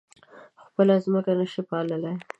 [0.67, 2.13] خپله ځمکه نه شي پاللی.